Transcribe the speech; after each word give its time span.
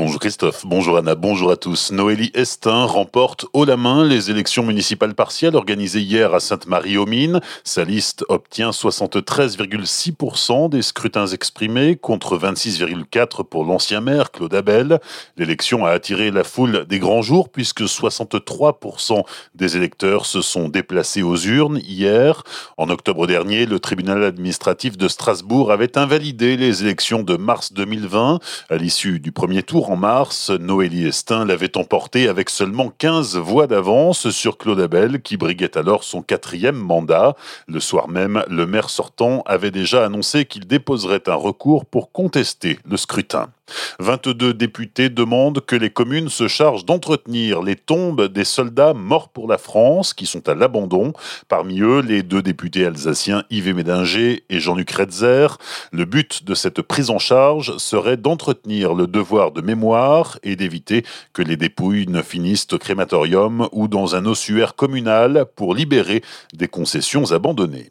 Bonjour 0.00 0.18
Christophe, 0.18 0.64
bonjour 0.64 0.96
Anna, 0.96 1.14
bonjour 1.14 1.50
à 1.50 1.58
tous. 1.58 1.92
Noélie 1.92 2.30
Estin 2.32 2.86
remporte 2.86 3.44
haut 3.52 3.66
la 3.66 3.76
main 3.76 4.02
les 4.02 4.30
élections 4.30 4.62
municipales 4.62 5.14
partielles 5.14 5.54
organisées 5.54 6.00
hier 6.00 6.32
à 6.32 6.40
Sainte-Marie-aux-Mines. 6.40 7.40
Sa 7.64 7.84
liste 7.84 8.24
obtient 8.30 8.70
73,6% 8.70 10.70
des 10.70 10.80
scrutins 10.80 11.26
exprimés 11.26 11.96
contre 11.96 12.38
26,4% 12.38 13.44
pour 13.44 13.66
l'ancien 13.66 14.00
maire 14.00 14.30
Claude 14.30 14.54
Abel. 14.54 15.00
L'élection 15.36 15.84
a 15.84 15.90
attiré 15.90 16.30
la 16.30 16.44
foule 16.44 16.86
des 16.86 16.98
grands 16.98 17.20
jours 17.20 17.50
puisque 17.50 17.82
63% 17.82 19.22
des 19.54 19.76
électeurs 19.76 20.24
se 20.24 20.40
sont 20.40 20.70
déplacés 20.70 21.22
aux 21.22 21.36
urnes 21.36 21.78
hier. 21.86 22.42
En 22.78 22.88
octobre 22.88 23.26
dernier, 23.26 23.66
le 23.66 23.78
tribunal 23.78 24.24
administratif 24.24 24.96
de 24.96 25.08
Strasbourg 25.08 25.70
avait 25.70 25.98
invalidé 25.98 26.56
les 26.56 26.82
élections 26.82 27.22
de 27.22 27.36
mars 27.36 27.74
2020 27.74 28.38
à 28.70 28.76
l'issue 28.76 29.20
du 29.20 29.30
premier 29.30 29.62
tour 29.62 29.89
en 29.90 29.96
mars, 29.96 30.50
Noélie 30.50 31.08
Estin 31.08 31.44
l'avait 31.44 31.76
emporté 31.76 32.28
avec 32.28 32.48
seulement 32.48 32.92
15 32.96 33.36
voix 33.38 33.66
d'avance 33.66 34.30
sur 34.30 34.56
Claude 34.56 34.78
Abel, 34.78 35.20
qui 35.20 35.36
briguait 35.36 35.76
alors 35.76 36.04
son 36.04 36.22
quatrième 36.22 36.76
mandat. 36.76 37.34
Le 37.66 37.80
soir 37.80 38.06
même, 38.06 38.44
le 38.48 38.66
maire 38.66 38.88
sortant 38.88 39.42
avait 39.46 39.72
déjà 39.72 40.04
annoncé 40.04 40.44
qu'il 40.44 40.68
déposerait 40.68 41.22
un 41.26 41.34
recours 41.34 41.86
pour 41.86 42.12
contester 42.12 42.78
le 42.88 42.96
scrutin. 42.96 43.48
22 43.98 44.54
députés 44.54 45.08
demandent 45.08 45.60
que 45.60 45.76
les 45.76 45.90
communes 45.90 46.28
se 46.28 46.48
chargent 46.48 46.84
d'entretenir 46.84 47.62
les 47.62 47.76
tombes 47.76 48.28
des 48.28 48.44
soldats 48.44 48.94
morts 48.94 49.28
pour 49.28 49.48
la 49.48 49.58
France 49.58 50.14
qui 50.14 50.26
sont 50.26 50.48
à 50.48 50.54
l'abandon. 50.54 51.12
Parmi 51.48 51.80
eux, 51.80 52.00
les 52.00 52.22
deux 52.22 52.42
députés 52.42 52.86
alsaciens 52.86 53.44
Yves 53.50 53.74
Médinger 53.74 54.44
et 54.48 54.60
Jean-Luc 54.60 54.90
Redzer. 54.90 55.58
Le 55.92 56.04
but 56.04 56.44
de 56.44 56.54
cette 56.54 56.82
prise 56.82 57.10
en 57.10 57.18
charge 57.18 57.76
serait 57.78 58.16
d'entretenir 58.16 58.94
le 58.94 59.06
devoir 59.06 59.52
de 59.52 59.60
mémoire 59.60 60.38
et 60.42 60.56
d'éviter 60.56 61.04
que 61.32 61.42
les 61.42 61.56
dépouilles 61.56 62.06
ne 62.08 62.22
finissent 62.22 62.66
au 62.72 62.78
crématorium 62.78 63.68
ou 63.72 63.88
dans 63.88 64.16
un 64.16 64.26
ossuaire 64.26 64.74
communal 64.74 65.46
pour 65.56 65.74
libérer 65.74 66.22
des 66.54 66.68
concessions 66.68 67.32
abandonnées. 67.32 67.90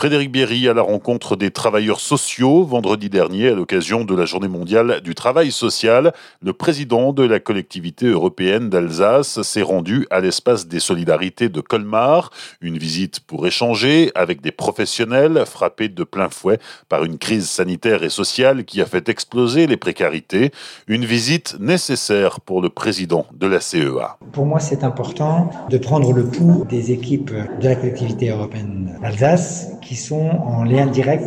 Frédéric 0.00 0.32
Bierry 0.32 0.66
à 0.66 0.72
la 0.72 0.80
rencontre 0.80 1.36
des 1.36 1.50
travailleurs 1.50 2.00
sociaux 2.00 2.64
vendredi 2.64 3.10
dernier 3.10 3.48
à 3.48 3.54
l'occasion 3.54 4.04
de 4.04 4.14
la 4.14 4.24
Journée 4.24 4.48
mondiale 4.48 5.02
du 5.02 5.14
travail 5.14 5.52
social. 5.52 6.14
Le 6.40 6.54
président 6.54 7.12
de 7.12 7.22
la 7.22 7.38
collectivité 7.38 8.06
européenne 8.06 8.70
d'Alsace 8.70 9.42
s'est 9.42 9.60
rendu 9.60 10.06
à 10.08 10.20
l'espace 10.20 10.68
des 10.68 10.80
solidarités 10.80 11.50
de 11.50 11.60
Colmar, 11.60 12.30
une 12.62 12.78
visite 12.78 13.20
pour 13.20 13.46
échanger 13.46 14.10
avec 14.14 14.40
des 14.40 14.52
professionnels 14.52 15.44
frappés 15.44 15.90
de 15.90 16.04
plein 16.04 16.30
fouet 16.30 16.58
par 16.88 17.04
une 17.04 17.18
crise 17.18 17.50
sanitaire 17.50 18.02
et 18.02 18.08
sociale 18.08 18.64
qui 18.64 18.80
a 18.80 18.86
fait 18.86 19.10
exploser 19.10 19.66
les 19.66 19.76
précarités, 19.76 20.50
une 20.86 21.04
visite 21.04 21.58
nécessaire 21.60 22.40
pour 22.40 22.62
le 22.62 22.70
président 22.70 23.26
de 23.34 23.46
la 23.46 23.60
CEA. 23.60 24.16
Pour 24.32 24.46
moi, 24.46 24.60
c'est 24.60 24.82
important 24.82 25.50
de 25.68 25.76
prendre 25.76 26.10
le 26.14 26.24
pouls 26.24 26.64
des 26.70 26.90
équipes 26.90 27.34
de 27.34 27.68
la 27.68 27.74
collectivité 27.74 28.30
européenne 28.30 28.98
d'Alsace 29.02 29.49
qui 29.80 29.96
sont 29.96 30.28
en 30.28 30.64
lien 30.64 30.86
direct 30.86 31.24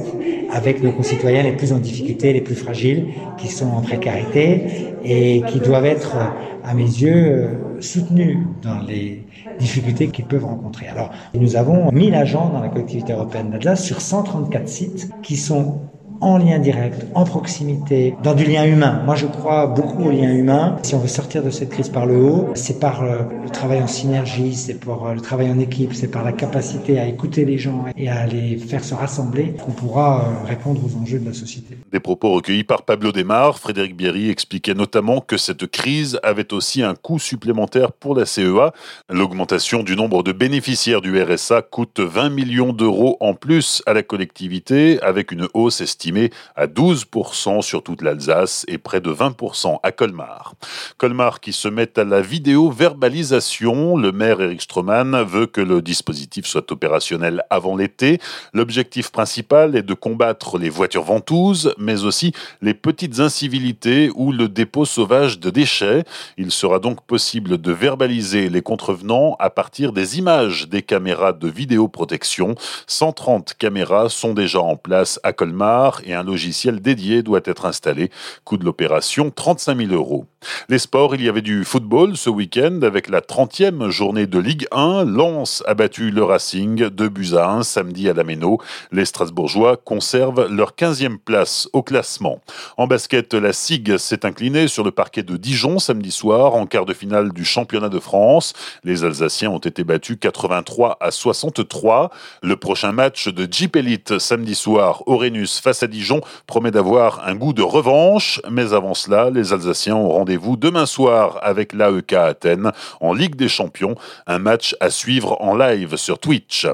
avec 0.51 0.83
nos 0.83 0.91
concitoyens 0.91 1.43
les 1.43 1.53
plus 1.53 1.73
en 1.73 1.79
difficulté, 1.79 2.33
les 2.33 2.41
plus 2.41 2.55
fragiles, 2.55 3.07
qui 3.37 3.47
sont 3.47 3.67
en 3.67 3.81
précarité 3.81 4.93
et 5.03 5.41
qui 5.47 5.59
doivent 5.59 5.85
être, 5.85 6.15
à 6.63 6.73
mes 6.73 6.83
yeux, 6.83 7.49
soutenus 7.79 8.37
dans 8.61 8.81
les 8.81 9.23
difficultés 9.59 10.07
qu'ils 10.07 10.25
peuvent 10.25 10.45
rencontrer. 10.45 10.87
Alors, 10.87 11.11
nous 11.33 11.55
avons 11.55 11.91
1000 11.91 12.15
agents 12.15 12.49
dans 12.49 12.61
la 12.61 12.69
collectivité 12.69 13.13
européenne 13.13 13.49
d'Alsace 13.49 13.83
sur 13.83 14.01
134 14.01 14.67
sites 14.67 15.09
qui 15.21 15.35
sont 15.35 15.81
en 16.23 16.37
lien 16.37 16.57
direct, 16.57 17.05
en 17.15 17.25
proximité, 17.25 18.15
dans 18.23 18.33
du 18.33 18.45
lien 18.45 18.63
humain. 18.63 19.01
Moi, 19.05 19.15
je 19.15 19.27
crois 19.27 19.67
beaucoup 19.67 20.05
au 20.05 20.11
lien 20.11 20.33
humain. 20.33 20.77
Si 20.83 20.95
on 20.95 20.99
veut 20.99 21.09
sortir 21.09 21.43
de 21.43 21.49
cette 21.49 21.69
crise 21.69 21.89
par 21.89 22.05
le 22.05 22.15
haut, 22.15 22.49
c'est 22.55 22.79
par 22.79 23.03
euh, 23.03 23.23
le 23.43 23.49
travail 23.49 23.81
en 23.81 23.87
synergie, 23.87 24.55
c'est 24.55 24.79
pour 24.79 25.05
euh, 25.05 25.13
le 25.13 25.21
travail 25.21 25.51
en 25.51 25.59
équipe, 25.59 25.93
c'est 25.93 26.07
par 26.07 26.23
la 26.23 26.31
capacité 26.31 26.97
à 26.97 27.07
écouter 27.07 27.43
les 27.43 27.57
gens 27.57 27.83
et 27.97 28.09
à 28.09 28.25
les 28.25 28.57
faire 28.57 28.85
se 28.85 28.93
rassembler 28.93 29.53
qu'on 29.63 29.71
pourra 29.71 30.21
euh, 30.21 30.47
répondre 30.47 30.79
aux 30.85 30.97
enjeux 30.97 31.19
de 31.19 31.25
la 31.25 31.33
société. 31.33 31.77
Des 31.91 31.99
propos 31.99 32.31
recueillis 32.31 32.63
par 32.63 32.83
Pablo 32.83 33.11
Desmar, 33.11 33.59
Frédéric 33.59 33.97
Bierry 33.97 34.29
expliquait 34.29 34.73
notamment 34.73 35.19
que 35.19 35.35
cette 35.35 35.67
crise 35.67 36.19
avait 36.23 36.53
aussi 36.53 36.83
un 36.83 36.95
coût 36.95 37.19
supplémentaire 37.19 37.91
pour 37.91 38.15
la 38.15 38.25
CEA. 38.25 38.71
L'augmentation 39.09 39.83
du 39.83 39.97
nombre 39.97 40.23
de 40.23 40.31
bénéficiaires 40.31 41.01
du 41.01 41.21
RSA 41.21 41.63
coûte 41.63 41.99
20 41.99 42.29
millions 42.29 42.71
d'euros 42.71 43.17
en 43.19 43.33
plus 43.33 43.83
à 43.85 43.93
la 43.93 44.03
collectivité, 44.03 45.01
avec 45.01 45.33
une 45.33 45.47
hausse 45.53 45.81
estimée 45.81 46.12
à 46.55 46.67
12% 46.67 47.61
sur 47.61 47.83
toute 47.83 48.01
l'Alsace 48.01 48.65
et 48.67 48.77
près 48.77 49.01
de 49.01 49.11
20% 49.11 49.79
à 49.83 49.91
Colmar. 49.91 50.53
Colmar 50.97 51.39
qui 51.39 51.53
se 51.53 51.67
met 51.67 51.97
à 51.99 52.03
la 52.03 52.21
vidéo 52.21 52.69
verbalisation. 52.71 53.97
Le 53.97 54.11
maire 54.11 54.41
Eric 54.41 54.61
Stroman 54.61 55.23
veut 55.23 55.45
que 55.45 55.61
le 55.61 55.81
dispositif 55.81 56.45
soit 56.45 56.71
opérationnel 56.71 57.43
avant 57.49 57.75
l'été. 57.75 58.19
L'objectif 58.53 59.11
principal 59.11 59.75
est 59.75 59.83
de 59.83 59.93
combattre 59.93 60.57
les 60.57 60.69
voitures 60.69 61.03
ventouses, 61.03 61.73
mais 61.77 62.03
aussi 62.03 62.33
les 62.61 62.73
petites 62.73 63.19
incivilités 63.19 64.09
ou 64.15 64.31
le 64.31 64.47
dépôt 64.47 64.85
sauvage 64.85 65.39
de 65.39 65.49
déchets. 65.49 66.03
Il 66.37 66.51
sera 66.51 66.79
donc 66.79 67.01
possible 67.05 67.57
de 67.59 67.71
verbaliser 67.71 68.49
les 68.49 68.61
contrevenants 68.61 69.35
à 69.39 69.49
partir 69.49 69.93
des 69.93 70.17
images 70.17 70.67
des 70.67 70.81
caméras 70.81 71.33
de 71.33 71.47
vidéoprotection. 71.47 72.55
130 72.87 73.53
caméras 73.57 74.09
sont 74.09 74.33
déjà 74.33 74.59
en 74.59 74.75
place 74.75 75.19
à 75.23 75.33
Colmar 75.33 76.01
et 76.03 76.13
un 76.13 76.23
logiciel 76.23 76.79
dédié 76.79 77.23
doit 77.23 77.41
être 77.45 77.65
installé. 77.65 78.09
Coût 78.43 78.57
de 78.57 78.65
l'opération 78.65 79.31
35 79.31 79.77
000 79.77 79.91
euros. 79.93 80.25
Les 80.69 80.79
sports, 80.79 81.15
il 81.15 81.23
y 81.23 81.29
avait 81.29 81.41
du 81.41 81.63
football 81.63 82.17
ce 82.17 82.29
week-end 82.29 82.79
avec 82.83 83.09
la 83.09 83.21
30e 83.21 83.89
journée 83.89 84.27
de 84.27 84.39
Ligue 84.39 84.67
1. 84.71 85.05
Lens 85.05 85.63
a 85.67 85.73
battu 85.73 86.11
le 86.11 86.23
Racing 86.23 86.89
de 86.89 87.07
buts 87.07 87.35
à 87.37 87.49
1 87.49 87.63
samedi 87.63 88.09
à 88.09 88.13
la 88.13 88.23
Méno. 88.23 88.59
Les 88.91 89.05
Strasbourgeois 89.05 89.77
conservent 89.77 90.47
leur 90.49 90.73
15e 90.73 91.17
place 91.17 91.67
au 91.73 91.83
classement. 91.83 92.41
En 92.77 92.87
basket, 92.87 93.33
la 93.33 93.53
SIG 93.53 93.97
s'est 93.97 94.25
inclinée 94.25 94.67
sur 94.67 94.83
le 94.83 94.91
parquet 94.91 95.23
de 95.23 95.37
Dijon 95.37 95.79
samedi 95.79 96.11
soir 96.11 96.55
en 96.55 96.65
quart 96.65 96.85
de 96.85 96.93
finale 96.93 97.31
du 97.31 97.45
championnat 97.45 97.89
de 97.89 97.99
France. 97.99 98.53
Les 98.83 99.03
Alsaciens 99.03 99.49
ont 99.49 99.59
été 99.59 99.83
battus 99.83 100.17
83 100.19 100.97
à 100.99 101.11
63. 101.11 102.11
Le 102.41 102.55
prochain 102.55 102.91
match 102.91 103.27
de 103.27 103.47
Jeep 103.51 103.75
Elite 103.75 104.19
samedi 104.19 104.55
soir, 104.55 105.03
Orenus 105.07 105.59
face 105.59 105.83
à 105.83 105.87
Dijon 105.87 106.21
promet 106.47 106.71
d'avoir 106.71 107.27
un 107.27 107.35
goût 107.35 107.53
de 107.53 107.61
revanche, 107.61 108.41
mais 108.49 108.73
avant 108.73 108.93
cela, 108.93 109.29
les 109.29 109.53
Alsaciens 109.53 109.95
ont 109.95 110.11
rendez-vous 110.33 110.57
demain 110.57 110.87
soir 110.87 111.39
avec 111.43 111.73
l'AEK 111.73 112.13
Athènes 112.13 112.71
en 113.01 113.13
Ligue 113.13 113.35
des 113.35 113.47
Champions, 113.47 113.93
un 114.25 114.39
match 114.39 114.75
à 114.79 114.89
suivre 114.89 115.37
en 115.41 115.55
live 115.55 115.95
sur 115.95 116.17
Twitch. 116.17 116.65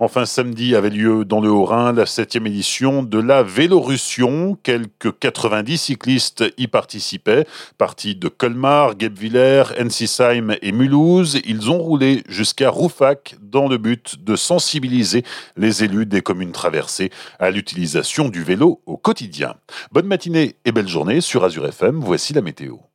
Enfin, 0.00 0.26
samedi 0.26 0.76
avait 0.76 0.90
lieu 0.90 1.24
dans 1.24 1.40
le 1.40 1.48
Haut-Rhin 1.48 1.94
la 1.94 2.04
septième 2.04 2.46
édition 2.46 3.02
de 3.02 3.18
la 3.18 3.42
Vélorussion. 3.42 4.58
Quelques 4.62 5.18
90 5.18 5.78
cyclistes 5.78 6.44
y 6.58 6.66
participaient, 6.66 7.46
partis 7.78 8.16
de 8.16 8.28
Colmar, 8.28 8.96
Guebwiller, 8.96 9.62
Ensisheim 9.80 10.54
et 10.60 10.72
Mulhouse. 10.72 11.40
Ils 11.46 11.70
ont 11.70 11.78
roulé 11.78 12.22
jusqu'à 12.28 12.68
Roufac 12.68 13.36
dans 13.40 13.66
le 13.66 13.78
but 13.78 14.22
de 14.22 14.36
sensibiliser 14.36 15.24
les 15.56 15.84
élus 15.84 16.04
des 16.04 16.20
communes 16.20 16.52
traversées 16.52 17.10
à 17.38 17.50
l'utilisation 17.50 18.28
du 18.28 18.42
vélo 18.42 18.82
au 18.84 18.98
quotidien. 18.98 19.54
Bonne 19.90 20.06
matinée 20.06 20.56
et 20.66 20.72
belle 20.72 20.88
journée 20.88 21.22
sur 21.22 21.44
Azure 21.44 21.66
FM, 21.66 22.00
voici 22.00 22.34
la 22.34 22.42
météo. 22.42 22.76